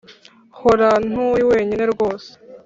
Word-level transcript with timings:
hora 0.59 0.89
nturi 1.07 1.43
wenyine 1.51 1.83
rwose 1.93 2.29